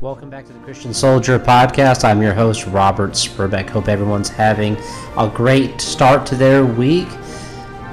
Welcome 0.00 0.30
back 0.30 0.46
to 0.46 0.52
the 0.52 0.60
Christian 0.60 0.94
Soldier 0.94 1.40
Podcast. 1.40 2.04
I'm 2.04 2.22
your 2.22 2.32
host, 2.32 2.68
Robert 2.68 3.16
Spurbeck. 3.16 3.68
Hope 3.68 3.88
everyone's 3.88 4.28
having 4.28 4.76
a 5.16 5.28
great 5.28 5.80
start 5.80 6.24
to 6.26 6.36
their 6.36 6.64
week. 6.64 7.08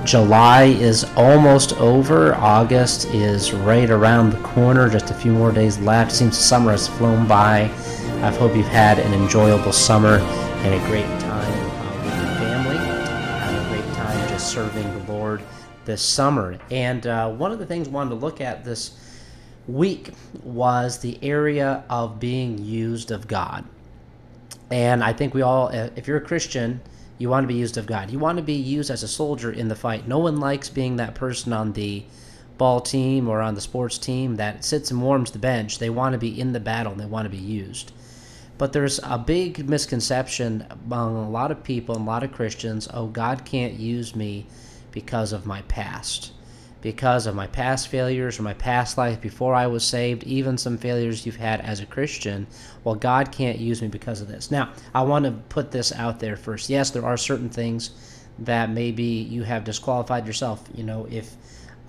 July 0.04 0.66
is 0.66 1.04
almost 1.16 1.74
over. 1.80 2.36
August 2.36 3.06
is 3.06 3.54
right 3.54 3.90
around 3.90 4.30
the 4.30 4.40
corner. 4.42 4.88
Just 4.88 5.10
a 5.10 5.16
few 5.16 5.32
more 5.32 5.52
days 5.52 5.80
left. 5.80 6.12
Seems 6.12 6.38
summer 6.38 6.74
has 6.74 6.88
flown 6.88 7.28
by. 7.28 7.62
I 8.22 8.32
hope 8.38 8.56
you've 8.56 8.68
had 8.68 9.00
an 9.00 9.12
enjoyable 9.16 9.74
summer 9.74 10.20
and 10.20 10.76
a 10.76 10.88
great 10.88 11.08
time 11.22 11.54
uh, 11.82 12.04
with 12.04 12.16
your 12.18 12.36
family. 12.36 12.78
Had 12.78 13.66
a 13.66 13.68
great 13.70 13.96
time 13.96 14.30
just 14.30 14.52
serving 14.52 15.06
the 15.06 15.12
Lord 15.12 15.42
this 15.86 16.04
summer. 16.04 16.60
And 16.70 17.08
uh, 17.08 17.32
one 17.32 17.52
of 17.52 17.58
the 17.58 17.66
things 17.66 17.88
I 17.88 17.92
wanted 17.92 18.12
to 18.12 18.16
look 18.18 18.42
at 18.42 18.64
this 18.64 18.92
week 19.68 20.12
was 20.44 21.00
the 21.00 21.18
area 21.22 21.84
of 21.90 22.20
being 22.20 22.58
used 22.58 23.12
of 23.12 23.28
God. 23.28 23.66
And 24.72 25.04
I 25.04 25.14
think 25.14 25.34
we 25.34 25.42
all, 25.42 25.70
if 25.70 26.08
you're 26.08 26.18
a 26.18 26.22
Christian, 26.22 26.82
you 27.18 27.30
want 27.30 27.44
to 27.44 27.48
be 27.48 27.60
used 27.60 27.78
of 27.78 27.86
God. 27.86 28.12
You 28.12 28.20
want 28.20 28.38
to 28.38 28.44
be 28.44 28.54
used 28.54 28.92
as 28.92 29.04
a 29.04 29.08
soldier 29.08 29.52
in 29.52 29.68
the 29.68 29.76
fight. 29.76 30.08
No 30.08 30.20
one 30.20 30.40
likes 30.40 30.70
being 30.70 30.98
that 30.98 31.16
person 31.16 31.54
on 31.54 31.74
the 31.74 32.04
ball 32.58 32.82
team 32.82 33.28
or 33.28 33.42
on 33.42 33.56
the 33.56 33.62
sports 33.62 33.98
team 33.98 34.36
that 34.36 34.64
sits 34.64 34.92
and 34.92 35.02
warms 35.02 35.32
the 35.32 35.40
bench. 35.40 35.80
They 35.80 35.90
want 35.90 36.14
to 36.14 36.20
be 36.20 36.40
in 36.40 36.54
the 36.54 36.60
battle 36.60 36.92
and 36.92 37.02
they 37.02 37.06
want 37.06 37.26
to 37.26 37.30
be 37.30 37.38
used. 37.38 37.92
But 38.58 38.72
there's 38.74 39.00
a 39.04 39.18
big 39.18 39.68
misconception 39.68 40.66
among 40.70 41.18
a 41.18 41.30
lot 41.30 41.52
of 41.52 41.64
people 41.64 41.96
and 41.96 42.06
a 42.06 42.10
lot 42.10 42.24
of 42.24 42.32
Christians 42.32 42.88
oh, 42.94 43.08
God 43.08 43.44
can't 43.44 43.74
use 43.74 44.16
me 44.16 44.48
because 44.92 45.34
of 45.34 45.46
my 45.46 45.62
past 45.64 46.32
because 46.86 47.26
of 47.26 47.34
my 47.34 47.48
past 47.48 47.88
failures 47.88 48.38
or 48.38 48.44
my 48.44 48.54
past 48.54 48.96
life 48.96 49.20
before 49.20 49.56
I 49.56 49.66
was 49.66 49.84
saved, 49.84 50.24
even 50.26 50.56
some 50.56 50.78
failures 50.78 51.26
you've 51.26 51.36
had 51.36 51.60
as 51.62 51.80
a 51.80 51.86
Christian, 51.88 52.46
well, 52.84 52.94
God 52.94 53.32
can't 53.32 53.58
use 53.58 53.82
me 53.82 53.88
because 53.88 54.22
of 54.22 54.28
this. 54.28 54.52
Now, 54.52 54.72
I 54.94 55.02
want 55.02 55.26
to 55.26 55.32
put 55.32 55.72
this 55.72 55.92
out 55.92 56.20
there 56.20 56.38
first. 56.38 56.70
Yes, 56.70 56.92
there 56.92 57.04
are 57.04 57.18
certain 57.18 57.50
things 57.50 57.90
that 58.38 58.70
maybe 58.70 59.04
you 59.04 59.42
have 59.42 59.64
disqualified 59.64 60.28
yourself. 60.28 60.64
You 60.76 60.84
know, 60.84 61.08
if 61.10 61.36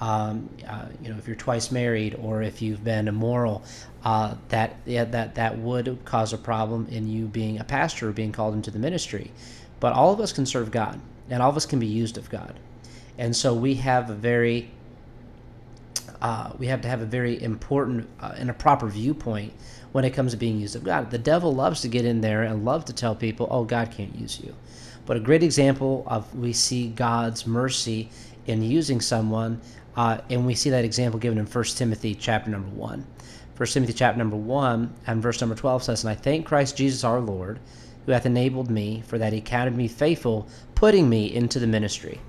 um, 0.01 0.49
uh, 0.67 0.87
you 1.03 1.11
know 1.11 1.19
if 1.19 1.27
you're 1.27 1.37
twice 1.37 1.71
married 1.71 2.15
or 2.15 2.41
if 2.41 2.63
you've 2.63 2.83
been 2.83 3.07
immoral, 3.07 3.65
uh, 4.03 4.37
that 4.49 4.77
yeah, 4.87 5.05
that 5.05 5.35
that 5.35 5.59
would 5.59 6.07
cause 6.07 6.33
a 6.33 6.39
problem 6.39 6.87
in 6.91 7.07
you 7.07 7.27
being 7.27 7.59
a 7.59 7.65
pastor 7.65 8.09
or 8.09 8.13
being 8.13 8.33
called 8.33 8.55
into 8.55 8.71
the 8.71 8.79
ministry. 8.79 9.31
But 9.79 9.93
all 9.93 10.15
of 10.15 10.21
us 10.21 10.33
can 10.33 10.47
serve 10.47 10.71
God, 10.71 10.99
and 11.29 11.43
all 11.43 11.51
of 11.51 11.57
us 11.59 11.67
can 11.67 11.81
be 11.81 11.87
used 11.87 12.17
of 12.17 12.31
God. 12.31 12.59
And 13.19 13.37
so 13.37 13.53
we 13.53 13.75
have 13.75 14.09
a 14.09 14.15
very 14.15 14.71
uh, 16.21 16.53
we 16.59 16.67
have 16.67 16.81
to 16.83 16.89
have 16.89 17.03
a 17.03 17.07
very 17.07 17.43
important 17.43 18.09
uh, 18.21 18.35
and 18.37 18.51
a 18.51 18.55
proper 18.55 18.87
viewpoint 18.89 19.53
when 19.93 20.05
it 20.05 20.11
comes 20.11 20.33
to 20.33 20.37
being 20.37 20.59
used 20.59 20.77
of 20.77 20.85
God. 20.85 21.11
The 21.11 21.19
devil 21.19 21.55
loves 21.55 21.81
to 21.83 21.89
get 21.89 22.05
in 22.05 22.21
there 22.21 22.43
and 22.43 22.65
love 22.65 22.85
to 22.87 22.93
tell 22.93 23.15
people, 23.15 23.49
"Oh, 23.51 23.65
God 23.65 23.91
can't 23.91 24.15
use 24.15 24.41
you." 24.41 24.55
But 25.05 25.17
a 25.17 25.21
great 25.21 25.43
example 25.43 26.05
of 26.07 26.35
we 26.35 26.53
see 26.53 26.89
God's 26.89 27.47
mercy 27.47 28.11
in 28.47 28.63
using 28.63 29.01
someone, 29.01 29.61
uh, 29.97 30.19
and 30.31 30.47
we 30.47 30.55
see 30.55 30.71
that 30.71 30.85
example 30.85 31.21
given 31.21 31.39
in 31.39 31.47
1 31.47 31.77
Timothy 31.77 32.15
chapter 32.15 32.51
number 32.51 32.71
one. 32.71 33.05
1 33.57 33.67
Timothy 33.69 33.93
chapter 33.93 34.19
number 34.19 34.37
one 34.37 34.93
and 35.07 35.23
verse 35.23 35.41
number 35.41 35.55
12 35.55 35.83
says, 35.83 36.05
"And 36.05 36.11
I 36.11 36.15
thank 36.15 36.47
Christ 36.47 36.77
Jesus 36.77 37.05
our 37.05 37.21
Lord, 37.21 37.59
who 38.05 38.13
hath 38.13 38.27
enabled 38.27 38.71
me, 38.71 39.03
for 39.07 39.19
that 39.19 39.33
he 39.33 39.41
counted 39.41 39.77
me 39.77 39.89
faithful, 39.89 40.47
putting 40.75 41.09
me 41.09 41.33
into 41.35 41.59
the 41.59 41.67
ministry." 41.67 42.21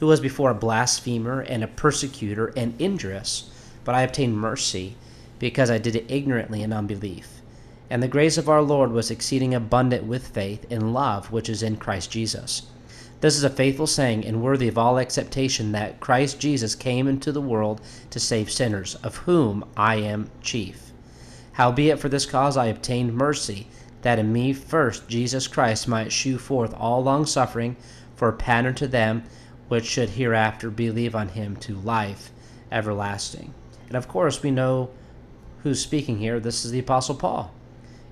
Who 0.00 0.06
was 0.06 0.20
before 0.20 0.50
a 0.50 0.54
blasphemer 0.54 1.40
and 1.42 1.62
a 1.62 1.68
persecutor 1.68 2.52
and 2.56 2.74
injurious, 2.80 3.50
but 3.84 3.94
I 3.94 4.02
obtained 4.02 4.36
mercy, 4.36 4.96
because 5.38 5.70
I 5.70 5.78
did 5.78 5.94
it 5.94 6.10
ignorantly 6.10 6.62
in 6.62 6.72
unbelief. 6.72 7.40
And 7.90 8.02
the 8.02 8.08
grace 8.08 8.38
of 8.38 8.48
our 8.48 8.62
Lord 8.62 8.92
was 8.92 9.10
exceeding 9.10 9.54
abundant 9.54 10.04
with 10.04 10.28
faith 10.28 10.64
and 10.70 10.94
love 10.94 11.30
which 11.30 11.48
is 11.50 11.62
in 11.62 11.76
Christ 11.76 12.10
Jesus. 12.10 12.62
This 13.20 13.36
is 13.36 13.44
a 13.44 13.50
faithful 13.50 13.86
saying 13.86 14.24
and 14.24 14.42
worthy 14.42 14.68
of 14.68 14.78
all 14.78 14.98
acceptation 14.98 15.72
that 15.72 16.00
Christ 16.00 16.40
Jesus 16.40 16.74
came 16.74 17.06
into 17.06 17.30
the 17.30 17.40
world 17.40 17.82
to 18.08 18.18
save 18.18 18.50
sinners, 18.50 18.94
of 19.02 19.16
whom 19.16 19.64
I 19.76 19.96
am 19.96 20.30
chief. 20.40 20.92
Howbeit 21.52 21.98
for 21.98 22.08
this 22.08 22.24
cause 22.24 22.56
I 22.56 22.66
obtained 22.66 23.12
mercy, 23.12 23.66
that 24.00 24.18
in 24.18 24.32
me 24.32 24.54
first 24.54 25.08
Jesus 25.08 25.46
Christ 25.46 25.86
might 25.86 26.10
shew 26.10 26.38
forth 26.38 26.72
all 26.78 27.02
longsuffering 27.02 27.76
for 28.16 28.28
a 28.28 28.32
pattern 28.32 28.74
to 28.76 28.88
them 28.88 29.24
which 29.70 29.86
should 29.86 30.10
hereafter 30.10 30.68
believe 30.68 31.14
on 31.14 31.28
him 31.28 31.54
to 31.54 31.76
life 31.76 32.32
everlasting. 32.72 33.54
And 33.86 33.96
of 33.96 34.08
course, 34.08 34.42
we 34.42 34.50
know 34.50 34.90
who's 35.62 35.80
speaking 35.80 36.18
here. 36.18 36.40
This 36.40 36.64
is 36.64 36.72
the 36.72 36.80
Apostle 36.80 37.14
Paul. 37.14 37.54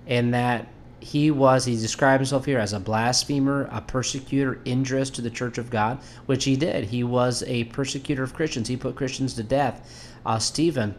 And 0.06 0.32
that 0.32 0.69
he 1.00 1.32
was, 1.32 1.64
he 1.64 1.74
described 1.74 2.20
himself 2.20 2.44
here 2.44 2.60
as 2.60 2.72
a 2.72 2.78
blasphemer, 2.78 3.69
a 3.72 3.80
persecutor, 3.80 4.60
injurious 4.64 5.10
to 5.10 5.20
the 5.20 5.30
church 5.30 5.58
of 5.58 5.69
God, 5.69 5.98
which 6.26 6.44
he 6.44 6.54
did. 6.54 6.84
He 6.84 7.02
was 7.02 7.42
a 7.48 7.64
persecutor 7.64 8.22
of 8.22 8.34
Christians. 8.34 8.69
He 8.69 8.76
put 8.76 8.94
Christians 8.94 9.34
to 9.34 9.42
death. 9.42 10.14
Uh, 10.25 10.38
Stephen, 10.38 10.94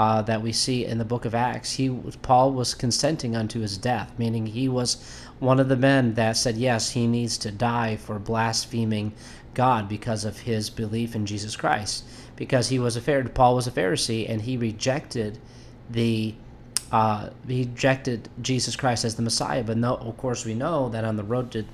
uh, 0.00 0.22
that 0.22 0.42
we 0.42 0.50
see 0.50 0.86
in 0.86 0.98
the 0.98 1.04
book 1.04 1.24
of 1.24 1.34
Acts, 1.36 1.72
he 1.72 1.88
Paul 2.22 2.52
was 2.52 2.74
consenting 2.74 3.36
unto 3.36 3.60
his 3.60 3.76
death, 3.76 4.10
meaning 4.18 4.46
he 4.46 4.68
was 4.68 4.96
one 5.40 5.60
of 5.60 5.68
the 5.68 5.76
men 5.76 6.14
that 6.14 6.36
said, 6.36 6.56
yes, 6.56 6.90
he 6.90 7.06
needs 7.06 7.36
to 7.38 7.50
die 7.50 7.96
for 7.96 8.18
blaspheming 8.18 9.12
God 9.54 9.88
because 9.88 10.24
of 10.24 10.40
his 10.40 10.70
belief 10.70 11.14
in 11.14 11.26
Jesus 11.26 11.56
Christ. 11.56 12.04
Because 12.36 12.68
he 12.68 12.78
was 12.78 12.96
a 12.96 13.00
Pharisee, 13.00 13.34
Paul 13.34 13.54
was 13.54 13.66
a 13.66 13.70
Pharisee, 13.70 14.28
and 14.28 14.42
he 14.42 14.56
rejected 14.56 15.38
the 15.88 16.34
uh, 16.92 17.30
he 17.46 17.60
rejected 17.60 18.28
Jesus 18.42 18.74
Christ 18.74 19.04
as 19.04 19.14
the 19.14 19.22
Messiah. 19.22 19.62
But 19.62 19.76
no, 19.76 19.94
of 19.94 20.16
course, 20.16 20.44
we 20.44 20.54
know 20.54 20.88
that 20.88 21.04
on 21.04 21.16
the 21.16 21.22
road 21.22 21.52
to, 21.52 21.64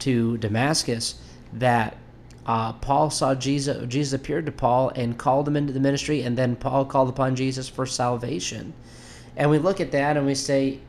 to 0.00 0.36
Damascus, 0.36 1.14
that 1.54 1.96
uh, 2.44 2.72
Paul 2.74 3.10
saw 3.10 3.34
Jesus. 3.34 3.86
Jesus 3.88 4.12
appeared 4.12 4.46
to 4.46 4.52
Paul 4.52 4.90
and 4.90 5.18
called 5.18 5.48
him 5.48 5.56
into 5.56 5.72
the 5.72 5.80
ministry, 5.80 6.22
and 6.22 6.36
then 6.36 6.56
Paul 6.56 6.84
called 6.84 7.08
upon 7.08 7.36
Jesus 7.36 7.68
for 7.68 7.86
salvation. 7.86 8.74
And 9.36 9.50
we 9.50 9.58
look 9.58 9.80
at 9.80 9.92
that 9.92 10.16
and 10.16 10.26
we 10.26 10.34
say, 10.34 10.80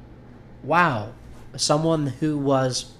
"Wow, 0.63 1.13
someone 1.55 2.07
who 2.07 2.37
was 2.37 2.93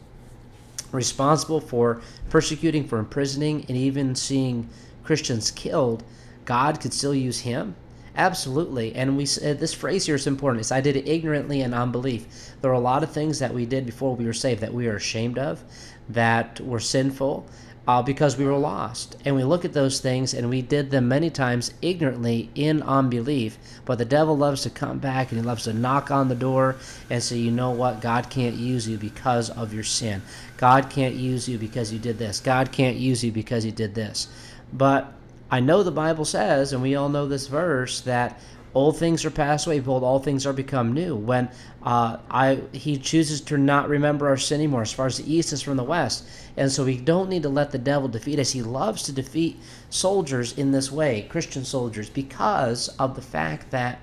responsible 0.91 1.59
for 1.59 2.01
persecuting, 2.29 2.87
for 2.87 2.99
imprisoning, 2.99 3.65
and 3.67 3.77
even 3.77 4.15
seeing 4.15 4.69
Christians 5.03 5.51
killed, 5.51 6.03
God 6.45 6.79
could 6.79 6.93
still 6.93 7.15
use 7.15 7.39
him? 7.39 7.75
Absolutely. 8.15 8.95
And 8.95 9.15
we 9.15 9.23
uh, 9.25 9.53
this 9.53 9.75
phrase 9.75 10.07
here 10.07 10.15
is 10.15 10.25
important. 10.25 10.61
It's 10.61 10.71
I 10.71 10.81
did 10.81 10.95
it 10.95 11.07
ignorantly 11.07 11.61
and 11.61 11.73
unbelief. 11.73 12.55
There 12.61 12.71
are 12.71 12.73
a 12.73 12.79
lot 12.79 13.03
of 13.03 13.11
things 13.11 13.37
that 13.39 13.53
we 13.53 13.65
did 13.65 13.85
before 13.85 14.15
we 14.15 14.25
were 14.25 14.33
saved 14.33 14.61
that 14.61 14.73
we 14.73 14.87
are 14.87 14.95
ashamed 14.95 15.37
of, 15.37 15.63
that 16.09 16.59
were 16.61 16.79
sinful, 16.79 17.47
uh, 17.87 18.01
because 18.01 18.37
we 18.37 18.45
were 18.45 18.57
lost. 18.57 19.15
And 19.23 19.35
we 19.35 19.43
look 19.43 19.63
at 19.63 19.73
those 19.73 19.99
things 19.99 20.33
and 20.33 20.49
we 20.49 20.61
did 20.61 20.91
them 20.91 21.07
many 21.07 21.29
times 21.29 21.73
ignorantly 21.81 22.49
in 22.53 22.83
unbelief. 22.83 23.57
But 23.85 23.97
the 23.97 24.05
devil 24.05 24.37
loves 24.37 24.63
to 24.63 24.69
come 24.69 24.99
back 24.99 25.31
and 25.31 25.39
he 25.39 25.45
loves 25.45 25.63
to 25.63 25.73
knock 25.73 26.11
on 26.11 26.27
the 26.27 26.35
door 26.35 26.75
and 27.09 27.23
say, 27.23 27.37
you 27.37 27.51
know 27.51 27.71
what? 27.71 28.01
God 28.01 28.29
can't 28.29 28.55
use 28.55 28.87
you 28.87 28.97
because 28.97 29.49
of 29.49 29.73
your 29.73 29.85
sin. 29.85 30.21
God 30.57 30.89
can't 30.89 31.15
use 31.15 31.47
you 31.47 31.57
because 31.57 31.93
you 31.93 31.99
did 31.99 32.17
this. 32.17 32.41
God 32.41 32.71
can't 32.71 32.97
use 32.97 33.23
you 33.23 33.31
because 33.31 33.63
you 33.63 33.71
did 33.71 33.95
this. 33.95 34.27
But 34.73 35.13
I 35.49 35.61
know 35.61 35.81
the 35.81 35.91
Bible 35.91 36.25
says, 36.25 36.73
and 36.73 36.81
we 36.81 36.95
all 36.95 37.07
know 37.07 37.25
this 37.25 37.47
verse, 37.47 38.01
that 38.01 38.37
old 38.77 38.97
things 38.97 39.25
are 39.25 39.31
passed 39.31 39.67
away 39.67 39.79
behold 39.79 40.03
all 40.03 40.19
things 40.19 40.45
are 40.45 40.53
become 40.53 40.93
new. 40.93 41.15
When 41.15 41.49
uh, 41.83 42.17
I 42.29 42.61
he 42.71 42.97
chooses 42.97 43.41
to 43.41 43.57
not 43.57 43.89
remember 43.89 44.27
our 44.27 44.37
sin 44.37 44.61
anymore 44.61 44.83
as 44.83 44.93
far 44.93 45.07
as 45.07 45.17
the 45.17 45.33
east 45.33 45.51
is 45.53 45.61
from 45.61 45.77
the 45.77 45.83
west. 45.83 46.27
And 46.55 46.71
so 46.71 46.85
we 46.85 46.97
don't 46.97 47.29
need 47.29 47.43
to 47.43 47.49
let 47.49 47.71
the 47.71 47.77
devil 47.77 48.07
defeat 48.07 48.39
us. 48.39 48.51
He 48.51 48.61
loves 48.61 49.03
to 49.03 49.11
defeat 49.11 49.59
soldiers 49.89 50.57
in 50.57 50.71
this 50.71 50.91
way 50.91 51.25
christian 51.29 51.63
soldiers 51.63 52.09
because 52.09 52.89
of 52.99 53.15
the 53.15 53.21
fact 53.21 53.71
that 53.71 53.99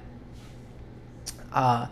uh, 1.53 1.87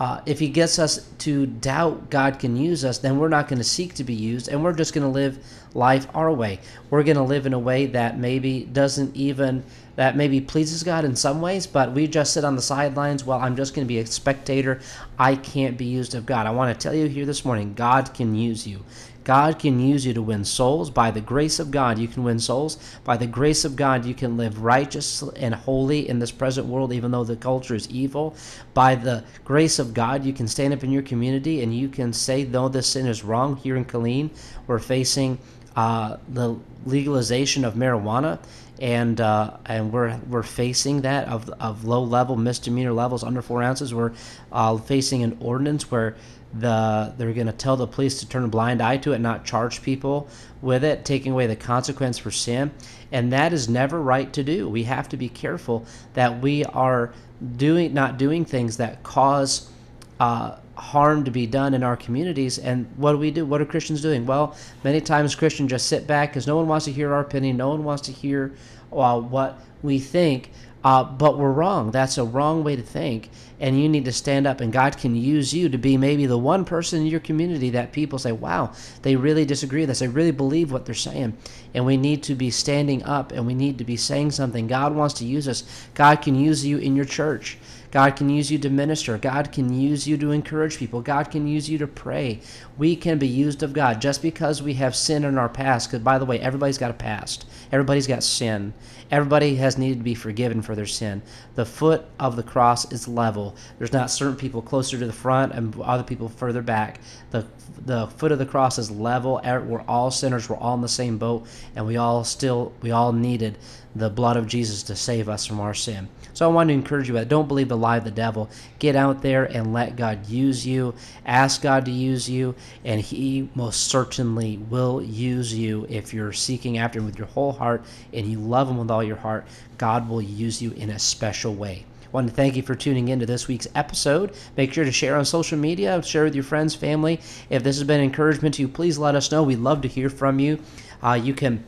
uh, 0.00 0.20
if 0.26 0.38
he 0.38 0.48
gets 0.48 0.78
us 0.78 1.08
to 1.18 1.46
doubt 1.46 2.08
God 2.10 2.38
can 2.38 2.56
use 2.56 2.84
us, 2.84 2.98
then 2.98 3.18
we're 3.18 3.28
not 3.28 3.48
going 3.48 3.58
to 3.58 3.64
seek 3.64 3.94
to 3.94 4.04
be 4.04 4.14
used, 4.14 4.48
and 4.48 4.62
we're 4.62 4.72
just 4.72 4.94
going 4.94 5.02
to 5.02 5.10
live 5.10 5.38
life 5.74 6.06
our 6.14 6.32
way. 6.32 6.60
We're 6.90 7.02
going 7.02 7.16
to 7.16 7.22
live 7.22 7.46
in 7.46 7.52
a 7.52 7.58
way 7.58 7.86
that 7.86 8.18
maybe 8.18 8.64
doesn't 8.64 9.16
even 9.16 9.64
that 9.96 10.16
maybe 10.16 10.40
pleases 10.40 10.84
God 10.84 11.04
in 11.04 11.16
some 11.16 11.40
ways, 11.40 11.66
but 11.66 11.90
we 11.90 12.06
just 12.06 12.32
sit 12.32 12.44
on 12.44 12.54
the 12.54 12.62
sidelines. 12.62 13.24
Well, 13.24 13.40
I'm 13.40 13.56
just 13.56 13.74
going 13.74 13.84
to 13.84 13.88
be 13.88 13.98
a 13.98 14.06
spectator. 14.06 14.80
I 15.18 15.34
can't 15.34 15.76
be 15.76 15.86
used 15.86 16.14
of 16.14 16.24
God. 16.24 16.46
I 16.46 16.52
want 16.52 16.72
to 16.72 16.80
tell 16.80 16.94
you 16.94 17.08
here 17.08 17.26
this 17.26 17.44
morning, 17.44 17.74
God 17.74 18.14
can 18.14 18.36
use 18.36 18.64
you. 18.64 18.84
God 19.28 19.58
can 19.58 19.78
use 19.78 20.06
you 20.06 20.14
to 20.14 20.22
win 20.22 20.42
souls. 20.42 20.88
By 20.88 21.10
the 21.10 21.20
grace 21.20 21.60
of 21.60 21.70
God, 21.70 21.98
you 21.98 22.08
can 22.08 22.24
win 22.24 22.38
souls. 22.38 22.78
By 23.04 23.18
the 23.18 23.26
grace 23.26 23.66
of 23.66 23.76
God, 23.76 24.06
you 24.06 24.14
can 24.14 24.38
live 24.38 24.62
righteous 24.62 25.20
and 25.36 25.54
holy 25.54 26.08
in 26.08 26.18
this 26.18 26.30
present 26.30 26.66
world, 26.66 26.94
even 26.94 27.10
though 27.10 27.24
the 27.24 27.36
culture 27.36 27.74
is 27.74 27.90
evil. 27.90 28.34
By 28.72 28.94
the 28.94 29.24
grace 29.44 29.78
of 29.78 29.92
God, 29.92 30.24
you 30.24 30.32
can 30.32 30.48
stand 30.48 30.72
up 30.72 30.82
in 30.82 30.90
your 30.90 31.02
community 31.02 31.62
and 31.62 31.76
you 31.76 31.90
can 31.90 32.14
say, 32.14 32.44
though 32.44 32.70
this 32.70 32.86
sin 32.86 33.06
is 33.06 33.22
wrong. 33.22 33.56
Here 33.56 33.76
in 33.76 33.84
Killeen, 33.84 34.30
we're 34.66 34.78
facing 34.78 35.36
uh, 35.78 36.16
the 36.30 36.56
legalization 36.86 37.64
of 37.64 37.74
marijuana, 37.74 38.40
and 38.80 39.20
uh, 39.20 39.56
and 39.64 39.92
we're 39.92 40.18
we're 40.28 40.42
facing 40.42 41.02
that 41.02 41.28
of 41.28 41.48
of 41.60 41.84
low 41.84 42.02
level 42.02 42.34
misdemeanor 42.34 42.92
levels 42.92 43.22
under 43.22 43.40
four 43.40 43.62
ounces. 43.62 43.94
We're 43.94 44.12
uh, 44.50 44.76
facing 44.78 45.22
an 45.22 45.36
ordinance 45.38 45.88
where 45.88 46.16
the 46.52 47.14
they're 47.16 47.32
going 47.32 47.46
to 47.46 47.52
tell 47.52 47.76
the 47.76 47.86
police 47.86 48.18
to 48.18 48.28
turn 48.28 48.42
a 48.42 48.48
blind 48.48 48.82
eye 48.82 48.96
to 48.96 49.12
it, 49.12 49.20
not 49.20 49.44
charge 49.44 49.80
people 49.80 50.28
with 50.62 50.82
it, 50.82 51.04
taking 51.04 51.30
away 51.30 51.46
the 51.46 51.54
consequence 51.54 52.18
for 52.18 52.32
sin, 52.32 52.72
and 53.12 53.32
that 53.32 53.52
is 53.52 53.68
never 53.68 54.02
right 54.02 54.32
to 54.32 54.42
do. 54.42 54.68
We 54.68 54.82
have 54.82 55.08
to 55.10 55.16
be 55.16 55.28
careful 55.28 55.86
that 56.14 56.42
we 56.42 56.64
are 56.64 57.12
doing 57.56 57.94
not 57.94 58.18
doing 58.18 58.44
things 58.44 58.78
that 58.78 59.04
cause. 59.04 59.70
Uh, 60.18 60.56
harm 60.78 61.24
to 61.24 61.30
be 61.30 61.46
done 61.46 61.74
in 61.74 61.82
our 61.82 61.96
communities. 61.96 62.58
And 62.58 62.86
what 62.96 63.12
do 63.12 63.18
we 63.18 63.30
do? 63.30 63.44
What 63.44 63.60
are 63.60 63.66
Christians 63.66 64.00
doing? 64.00 64.26
Well, 64.26 64.56
many 64.84 65.00
times 65.00 65.34
Christians 65.34 65.70
just 65.70 65.86
sit 65.86 66.06
back 66.06 66.30
because 66.30 66.46
no 66.46 66.56
one 66.56 66.68
wants 66.68 66.84
to 66.86 66.92
hear 66.92 67.12
our 67.12 67.20
opinion. 67.20 67.56
No 67.56 67.70
one 67.70 67.84
wants 67.84 68.02
to 68.02 68.12
hear 68.12 68.54
uh, 68.92 69.20
what 69.20 69.60
we 69.82 69.98
think. 69.98 70.50
Uh, 70.84 71.02
but 71.04 71.38
we're 71.38 71.50
wrong. 71.50 71.90
That's 71.90 72.18
a 72.18 72.24
wrong 72.24 72.62
way 72.62 72.76
to 72.76 72.82
think. 72.82 73.30
And 73.60 73.80
you 73.80 73.88
need 73.88 74.04
to 74.04 74.12
stand 74.12 74.46
up, 74.46 74.60
and 74.60 74.72
God 74.72 74.96
can 74.96 75.16
use 75.16 75.52
you 75.52 75.68
to 75.68 75.78
be 75.78 75.96
maybe 75.96 76.26
the 76.26 76.38
one 76.38 76.64
person 76.64 77.00
in 77.00 77.06
your 77.06 77.18
community 77.18 77.70
that 77.70 77.90
people 77.90 78.18
say, 78.18 78.30
wow, 78.30 78.72
they 79.02 79.16
really 79.16 79.44
disagree 79.44 79.80
with 79.80 79.90
us. 79.90 79.98
They 79.98 80.06
really 80.06 80.30
believe 80.30 80.70
what 80.70 80.86
they're 80.86 80.94
saying. 80.94 81.36
And 81.74 81.84
we 81.84 81.96
need 81.96 82.22
to 82.24 82.36
be 82.36 82.50
standing 82.50 83.02
up 83.02 83.32
and 83.32 83.46
we 83.46 83.54
need 83.54 83.78
to 83.78 83.84
be 83.84 83.96
saying 83.96 84.30
something. 84.30 84.68
God 84.68 84.94
wants 84.94 85.14
to 85.14 85.24
use 85.24 85.48
us. 85.48 85.64
God 85.94 86.22
can 86.22 86.36
use 86.36 86.64
you 86.64 86.78
in 86.78 86.94
your 86.94 87.04
church. 87.04 87.58
God 87.90 88.16
can 88.16 88.28
use 88.28 88.50
you 88.50 88.58
to 88.58 88.68
minister. 88.68 89.16
God 89.16 89.50
can 89.50 89.72
use 89.72 90.06
you 90.06 90.18
to 90.18 90.30
encourage 90.30 90.76
people. 90.76 91.00
God 91.00 91.30
can 91.30 91.46
use 91.46 91.70
you 91.70 91.78
to 91.78 91.86
pray. 91.86 92.40
We 92.76 92.94
can 92.94 93.18
be 93.18 93.26
used 93.26 93.62
of 93.62 93.72
God 93.72 94.00
just 94.00 94.20
because 94.20 94.62
we 94.62 94.74
have 94.74 94.94
sin 94.94 95.24
in 95.24 95.38
our 95.38 95.48
past. 95.48 95.88
Because, 95.88 96.04
by 96.04 96.18
the 96.18 96.26
way, 96.26 96.38
everybody's 96.38 96.78
got 96.78 96.90
a 96.90 96.94
past, 96.94 97.46
everybody's 97.72 98.06
got 98.06 98.22
sin. 98.22 98.74
Everybody 99.10 99.54
has 99.56 99.78
needed 99.78 99.98
to 99.98 100.04
be 100.04 100.14
forgiven 100.14 100.60
for 100.60 100.74
their 100.74 100.84
sin. 100.84 101.22
The 101.54 101.64
foot 101.64 102.04
of 102.20 102.36
the 102.36 102.42
cross 102.42 102.92
is 102.92 103.08
level. 103.08 103.47
There's 103.78 103.92
not 103.92 104.10
certain 104.10 104.36
people 104.36 104.62
closer 104.62 104.98
to 104.98 105.06
the 105.06 105.12
front 105.12 105.52
and 105.52 105.78
other 105.80 106.02
people 106.02 106.28
further 106.28 106.62
back. 106.62 107.00
The 107.30 107.46
the 107.84 108.06
foot 108.06 108.32
of 108.32 108.38
the 108.38 108.46
cross 108.46 108.78
is 108.78 108.90
level. 108.90 109.40
We're 109.44 109.82
all 109.82 110.10
sinners. 110.10 110.48
We're 110.48 110.56
all 110.56 110.74
in 110.74 110.80
the 110.80 110.88
same 110.88 111.18
boat, 111.18 111.46
and 111.76 111.86
we 111.86 111.96
all 111.96 112.24
still 112.24 112.72
we 112.82 112.90
all 112.90 113.12
needed 113.12 113.58
the 113.94 114.10
blood 114.10 114.36
of 114.36 114.46
Jesus 114.46 114.82
to 114.84 114.96
save 114.96 115.28
us 115.28 115.46
from 115.46 115.60
our 115.60 115.74
sin. 115.74 116.08
So 116.34 116.48
I 116.48 116.52
want 116.52 116.68
to 116.68 116.74
encourage 116.74 117.08
you 117.08 117.14
that 117.14 117.28
don't 117.28 117.48
believe 117.48 117.68
the 117.68 117.76
lie 117.76 117.96
of 117.96 118.04
the 118.04 118.10
devil. 118.10 118.48
Get 118.78 118.94
out 118.94 119.22
there 119.22 119.44
and 119.44 119.72
let 119.72 119.96
God 119.96 120.28
use 120.28 120.66
you. 120.66 120.94
Ask 121.26 121.62
God 121.62 121.84
to 121.86 121.90
use 121.90 122.28
you, 122.28 122.54
and 122.84 123.00
He 123.00 123.48
most 123.54 123.88
certainly 123.88 124.58
will 124.58 125.02
use 125.02 125.52
you 125.52 125.86
if 125.88 126.14
you're 126.14 126.32
seeking 126.32 126.78
after 126.78 126.98
Him 127.00 127.06
with 127.06 127.18
your 127.18 127.26
whole 127.28 127.52
heart 127.52 127.84
and 128.12 128.26
you 128.26 128.38
love 128.38 128.68
Him 128.68 128.78
with 128.78 128.90
all 128.90 129.02
your 129.02 129.16
heart. 129.16 129.46
God 129.78 130.08
will 130.08 130.22
use 130.22 130.62
you 130.62 130.72
in 130.72 130.90
a 130.90 130.98
special 130.98 131.54
way. 131.54 131.84
Want 132.12 132.28
to 132.28 132.34
thank 132.34 132.56
you 132.56 132.62
for 132.62 132.74
tuning 132.74 133.08
in 133.08 133.20
to 133.20 133.26
this 133.26 133.48
week's 133.48 133.68
episode. 133.74 134.34
Make 134.56 134.72
sure 134.72 134.84
to 134.84 134.92
share 134.92 135.16
on 135.16 135.24
social 135.24 135.58
media, 135.58 136.02
share 136.02 136.24
with 136.24 136.34
your 136.34 136.44
friends, 136.44 136.74
family. 136.74 137.20
If 137.50 137.62
this 137.62 137.76
has 137.76 137.86
been 137.86 138.00
encouragement 138.00 138.54
to 138.56 138.62
you, 138.62 138.68
please 138.68 138.98
let 138.98 139.14
us 139.14 139.30
know. 139.30 139.42
We'd 139.42 139.58
love 139.58 139.82
to 139.82 139.88
hear 139.88 140.08
from 140.08 140.38
you. 140.38 140.58
Uh, 141.02 141.20
you 141.22 141.34
can 141.34 141.64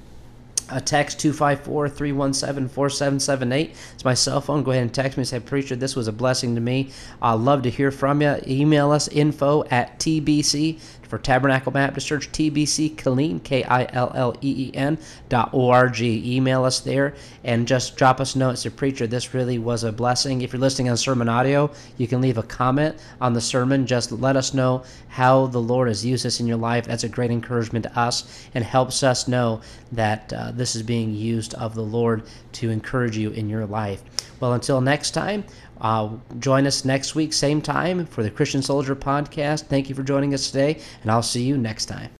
a 0.72 0.81
text 0.81 1.19
254-317-4778 1.19 3.75
it's 3.92 4.04
my 4.04 4.14
cell 4.14 4.40
phone 4.40 4.62
go 4.62 4.70
ahead 4.70 4.82
and 4.82 4.94
text 4.94 5.19
me 5.19 5.25
say 5.25 5.40
preacher 5.40 5.75
this 5.75 5.96
was 5.96 6.06
a 6.06 6.12
blessing 6.12 6.54
to 6.54 6.60
me 6.60 6.92
i'd 7.22 7.34
love 7.34 7.62
to 7.62 7.70
hear 7.70 7.90
from 7.90 8.22
you 8.22 8.40
email 8.46 8.92
us 8.92 9.08
info 9.08 9.64
at 9.64 9.98
tbc 9.98 10.78
for 11.10 11.18
Tabernacle 11.18 11.72
Baptist 11.72 12.06
Church, 12.06 12.30
TBC 12.30 12.94
Killeen, 12.94 13.42
K 13.42 13.64
I 13.64 13.86
L 13.92 14.12
L 14.14 14.36
E 14.40 14.68
E 14.68 14.74
N 14.74 14.96
dot 15.28 15.50
O 15.52 15.68
R 15.68 15.88
G. 15.88 16.36
Email 16.36 16.64
us 16.64 16.80
there 16.80 17.14
and 17.44 17.66
just 17.66 17.96
drop 17.96 18.20
us 18.20 18.36
a 18.36 18.38
note. 18.38 18.58
Say, 18.58 18.70
Preacher, 18.70 19.06
this 19.06 19.34
really 19.34 19.58
was 19.58 19.82
a 19.82 19.92
blessing. 19.92 20.40
If 20.40 20.52
you're 20.52 20.60
listening 20.60 20.88
on 20.88 20.96
sermon 20.96 21.28
audio, 21.28 21.70
you 21.98 22.06
can 22.06 22.20
leave 22.20 22.38
a 22.38 22.42
comment 22.42 22.96
on 23.20 23.34
the 23.34 23.40
sermon. 23.40 23.86
Just 23.86 24.12
let 24.12 24.36
us 24.36 24.54
know 24.54 24.84
how 25.08 25.48
the 25.48 25.60
Lord 25.60 25.88
has 25.88 26.06
used 26.06 26.24
this 26.24 26.38
in 26.38 26.46
your 26.46 26.56
life. 26.56 26.86
That's 26.86 27.04
a 27.04 27.08
great 27.08 27.32
encouragement 27.32 27.84
to 27.84 27.98
us 27.98 28.48
and 28.54 28.64
helps 28.64 29.02
us 29.02 29.26
know 29.26 29.60
that 29.92 30.32
uh, 30.32 30.52
this 30.52 30.76
is 30.76 30.84
being 30.84 31.12
used 31.12 31.54
of 31.54 31.74
the 31.74 31.82
Lord 31.82 32.22
to 32.52 32.70
encourage 32.70 33.16
you 33.16 33.30
in 33.30 33.48
your 33.48 33.66
life. 33.66 34.02
Well, 34.38 34.54
until 34.54 34.80
next 34.80 35.10
time, 35.10 35.44
uh, 35.80 36.10
join 36.38 36.66
us 36.66 36.84
next 36.84 37.14
week, 37.14 37.32
same 37.32 37.62
time, 37.62 38.06
for 38.06 38.22
the 38.22 38.30
Christian 38.30 38.62
Soldier 38.62 38.96
podcast. 38.96 39.64
Thank 39.66 39.88
you 39.88 39.94
for 39.94 40.02
joining 40.02 40.34
us 40.34 40.46
today, 40.50 40.80
and 41.02 41.10
I'll 41.10 41.22
see 41.22 41.42
you 41.42 41.56
next 41.56 41.86
time. 41.86 42.10